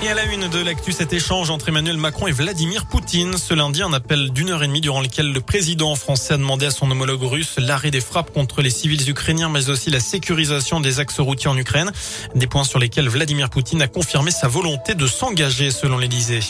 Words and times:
Et 0.00 0.08
à 0.08 0.14
la 0.14 0.24
une 0.26 0.46
de 0.46 0.60
l'actu, 0.60 0.92
cet 0.92 1.12
échange 1.12 1.50
entre 1.50 1.70
Emmanuel 1.70 1.96
Macron 1.96 2.28
et 2.28 2.32
Vladimir 2.32 2.86
Poutine. 2.86 3.36
Ce 3.36 3.52
lundi, 3.52 3.82
un 3.82 3.92
appel 3.92 4.30
d'une 4.30 4.50
heure 4.50 4.62
et 4.62 4.68
demie 4.68 4.80
durant 4.80 5.00
lequel 5.00 5.32
le 5.32 5.40
président 5.40 5.96
français 5.96 6.34
a 6.34 6.36
demandé 6.36 6.66
à 6.66 6.70
son 6.70 6.88
homologue 6.88 7.24
russe 7.24 7.56
l'arrêt 7.58 7.90
des 7.90 8.00
frappes 8.00 8.32
contre 8.32 8.62
les 8.62 8.70
civils 8.70 9.10
ukrainiens, 9.10 9.48
mais 9.48 9.70
aussi 9.70 9.90
la 9.90 9.98
sécurisation 9.98 10.78
des 10.78 11.00
axes 11.00 11.18
routiers 11.18 11.50
en 11.50 11.56
Ukraine. 11.56 11.90
Des 12.36 12.46
points 12.46 12.62
sur 12.62 12.78
lesquels 12.78 13.08
Vladimir 13.08 13.50
Poutine 13.50 13.82
a 13.82 13.88
confirmé 13.88 14.30
sa 14.30 14.46
volonté 14.46 14.94
de 14.94 15.04
s'engager, 15.08 15.72
selon 15.72 15.98
l'Elysée. 15.98 16.40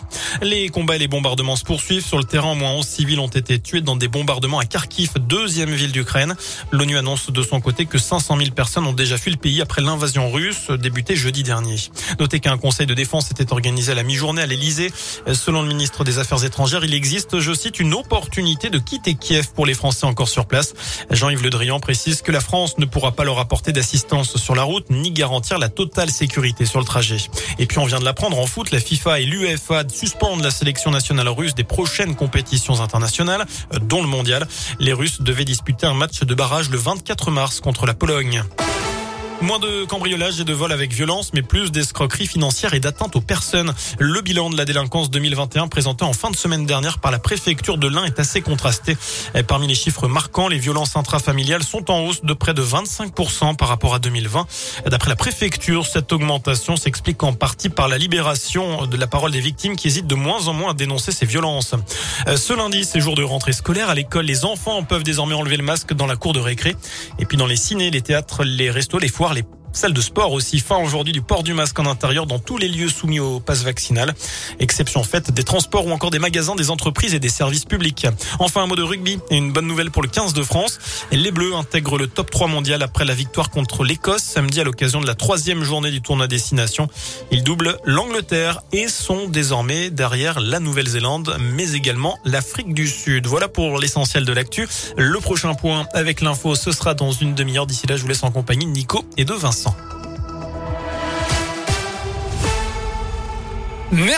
Les 0.43 0.69
combats 0.69 0.97
et 0.97 0.99
les 0.99 1.09
bombardements 1.09 1.57
se 1.57 1.65
poursuivent. 1.65 2.05
Sur 2.05 2.19
le 2.19 2.25
terrain, 2.25 2.53
au 2.53 2.55
moins 2.55 2.73
11 2.73 2.87
civils 2.87 3.19
ont 3.19 3.29
été 3.29 3.59
tués 3.59 3.81
dans 3.81 3.97
des 3.97 4.09
bombardements 4.09 4.59
à 4.59 4.67
Kharkiv, 4.67 5.13
deuxième 5.21 5.71
ville 5.71 5.93
d'Ukraine. 5.93 6.37
L'ONU 6.71 6.99
annonce 6.99 7.31
de 7.31 7.43
son 7.43 7.63
côté 7.63 7.87
que 7.87 7.97
500 7.97 8.37
000 8.37 8.51
personnes 8.51 8.87
ont 8.87 8.93
déjà 8.93 9.17
fui 9.17 9.31
le 9.31 9.39
pays 9.39 9.63
après 9.63 9.81
l'invasion 9.81 10.31
russe 10.31 10.71
débutée 10.71 11.17
jeudi 11.17 11.43
dernier. 11.43 11.77
Notez 12.21 12.41
qu'un 12.41 12.59
conseil 12.59 12.87
de 12.87 12.93
défense 12.93 13.31
était 13.41 13.53
organisé 13.53 13.93
à 13.93 13.95
la 13.95 14.03
mi-journée 14.03 14.43
à 14.43 14.47
l'Elysée. 14.47 14.93
Selon 15.33 15.63
le 15.63 15.69
ministre 15.69 16.05
des 16.05 16.19
Affaires 16.19 16.45
étrangères, 16.45 16.85
il 16.85 16.95
existe, 16.95 17.39
je 17.41 17.53
cite, 17.53 17.81
une 17.81 17.95
opportunité 17.95 18.71
de 18.71 18.79
quitter 18.79 19.15
Kiev 19.15 19.49
pour 19.55 19.67
les 19.67 19.75
Français 19.75 20.07
encore 20.07 20.29
sur 20.29 20.47
place. 20.47 20.75
Jean-Yves 21.11 21.43
Le 21.43 21.51
Drian 21.51 21.81
précise 21.81 22.23
que 22.23 22.33
la 22.33 22.41
France 22.41 22.79
ne 22.79 22.85
pourra 22.85 23.13
pas 23.13 23.25
leur 23.25 23.39
apporter 23.39 23.73
d'assistance 23.73 24.37
sur 24.37 24.55
la 24.55 24.63
route 24.63 24.87
ni 24.91 25.11
garantir 25.11 25.59
la 25.59 25.69
totale 25.69 26.11
sécurité 26.11 26.67
sur 26.67 26.79
le 26.79 26.85
trajet. 26.85 27.19
Et 27.59 27.67
puis 27.67 27.79
on 27.79 27.85
vient 27.85 27.99
de 27.99 28.05
l'apprendre 28.05 28.39
en 28.39 28.47
foot, 28.47 28.71
la 28.71 28.81
FIFA 28.81 29.21
et 29.21 29.25
l'UEFA 29.25 29.85
suspendent 29.89 30.43
la 30.43 30.51
sélection 30.51 30.91
nationale 30.91 31.29
russe 31.29 31.55
des 31.55 31.65
prochaines 31.65 32.17
compétitions 32.17 32.81
internationales, 32.81 33.47
dont 33.83 34.03
le 34.03 34.09
mondial. 34.09 34.47
Les 34.79 34.93
Russes 34.93 35.21
devaient 35.21 35.45
disputer 35.45 35.87
un 35.87 35.95
match 35.95 36.21
de 36.21 36.35
barrage 36.35 36.71
le 36.71 36.79
24 36.79 37.31
mars 37.31 37.61
contre 37.61 37.87
la 37.87 37.95
Pologne. 37.95 38.43
Moins 39.41 39.61
de 39.61 39.85
cambriolage 39.85 40.41
et 40.41 40.45
de 40.45 40.53
vol 40.53 40.73
avec 40.73 40.93
violence, 40.93 41.33
mais 41.33 41.43
plus 41.43 41.71
d'escroqueries 41.71 42.27
financières 42.27 42.75
et 42.75 42.81
d'atteinte 42.81 43.15
aux 43.15 43.21
personnes. 43.21 43.73
Le 44.01 44.21
bilan 44.21 44.51
de 44.51 44.57
la 44.57 44.65
délinquance 44.65 45.11
2021 45.11 45.69
présenté 45.69 46.05
en 46.05 46.13
fin 46.13 46.31
de 46.31 46.37
semaine 46.37 46.67
dernière 46.67 46.99
par 46.99 47.13
la 47.13 47.21
préfecture 47.21 47.79
de 47.79 47.87
l'Ain 47.87 48.05
est 48.05 48.19
assez 48.19 48.41
contrasté. 48.41 48.97
Parmi 49.47 49.69
les 49.69 49.77
chiffres 49.77 50.09
marquants, 50.09 50.49
les 50.49 50.59
violences 50.59 50.97
intrafamiliales 50.97 51.63
sont 51.63 51.89
en 51.89 52.01
hausse 52.01 52.25
de 52.25 52.33
près 52.33 52.53
de 52.53 52.63
25% 52.63 53.55
par 53.55 53.69
rapport 53.69 53.95
à 53.95 54.01
2020. 54.01 54.47
D'après 54.87 55.09
la 55.09 55.17
préfecture, 55.17 55.87
cette 55.87 56.13
augmentation 56.13 56.77
s'explique 56.77 57.23
en 57.23 57.33
partie 57.33 57.69
par 57.69 57.87
la 57.87 57.97
libération 57.97 58.87
de 58.87 58.97
la 58.97 59.07
parole 59.07 59.31
des 59.31 59.41
victimes 59.41 59.77
qui 59.77 59.87
hésitent 59.87 60.09
de 60.09 60.17
moins 60.17 60.49
en 60.49 60.53
moins 60.53 60.73
à 60.73 60.75
dénoncer 60.75 61.13
ces 61.13 61.27
violences. 61.27 61.77
Ce 62.27 62.53
lundi, 62.53 62.85
c'est 62.85 63.01
jour 63.01 63.15
de 63.15 63.23
rentrée 63.23 63.53
scolaire. 63.53 63.89
À 63.89 63.95
l'école, 63.95 64.25
les 64.25 64.45
enfants 64.45 64.83
peuvent 64.83 65.05
désormais 65.05 65.35
enlever 65.35 65.57
le 65.57 65.65
masque 65.65 65.93
dans 65.93 66.07
la 66.07 66.17
cour 66.17 66.33
de 66.33 66.41
récré. 66.41 66.75
Et 67.21 67.25
puis 67.25 67.37
dans 67.37 67.47
les 67.47 67.57
ciné, 67.57 67.93
les 67.93 68.03
théâtres, 68.03 68.43
les 68.43 68.71
restos, 68.71 68.99
les 68.99 69.09
foires, 69.09 69.28
les 69.33 69.45
salles 69.79 69.93
de 69.93 70.01
sport 70.01 70.33
aussi. 70.33 70.59
Fin 70.59 70.79
aujourd'hui 70.79 71.13
du 71.13 71.23
port 71.23 71.45
du 71.45 71.55
masque 71.55 71.79
en 71.79 71.87
intérieur 71.87 72.27
dans 72.27 72.41
tous 72.41 72.59
les 72.59 72.67
lieux 72.67 72.89
soumis 72.89 73.21
au 73.21 73.39
pass 73.39 73.63
vaccinal. 73.63 74.13
Exception 74.59 75.05
faite 75.05 75.31
des 75.31 75.45
transports 75.45 75.87
ou 75.87 75.93
encore 75.93 76.11
des 76.11 76.19
magasins, 76.19 76.57
des 76.57 76.71
entreprises 76.71 77.15
et 77.15 77.21
des 77.21 77.29
services 77.29 77.65
publics. 77.65 78.09
Enfin, 78.41 78.65
un 78.65 78.67
mot 78.67 78.75
de 78.75 78.83
rugby 78.83 79.21
et 79.31 79.37
une 79.37 79.53
bonne 79.53 79.69
nouvelle 79.69 79.93
pour 79.93 80.03
le 80.03 80.09
15 80.09 80.35
de 80.35 80.43
France. 80.43 80.81
Les 81.13 81.31
Bleus 81.31 81.55
intègrent 81.55 81.97
le 81.97 82.09
top 82.09 82.29
3 82.29 82.49
mondial 82.49 82.83
après 82.83 83.05
la 83.05 83.15
victoire 83.15 83.51
contre 83.51 83.85
l'Écosse 83.85 84.25
samedi 84.25 84.61
à 84.61 84.65
l'occasion 84.65 85.01
de 85.01 85.07
la 85.07 85.15
troisième 85.15 85.63
journée 85.63 85.93
du 85.93 86.03
tournoi 86.03 86.27
destination. 86.27 86.89
Ils 87.31 87.45
doublent 87.45 87.77
l'Angleterre 87.85 88.63
et 88.73 88.89
sont 88.89 89.29
désormais 89.29 89.91
derrière 89.91 90.41
la 90.41 90.59
Nouvelle-Zélande, 90.59 91.37
mais 91.39 91.75
également 91.75 92.19
l'Afrique 92.25 92.75
du 92.75 92.89
Sud. 92.89 93.29
Voilà 93.29 93.47
pour 93.47 93.79
l'essentiel 93.79 94.25
de 94.25 94.33
l'actu. 94.33 94.67
Le 94.97 95.21
prochain 95.21 95.55
point 95.55 95.87
avec 95.95 96.21
l'info, 96.21 96.57
ce 96.57 96.73
sera 96.73 96.95
dans 96.95 97.13
une 97.13 97.37
demi-heure. 97.37 97.69
D'ici 97.69 97.87
là, 97.87 97.97
je 97.97 98.03
vous 98.03 98.09
laisse 98.09 98.25
en 98.25 98.33
compagnie 98.33 98.67
de 98.67 98.73
Nico 98.73 99.05
et 99.17 99.25
de 99.25 99.35
Vincent. 99.35 99.68
Merci. 103.91 104.13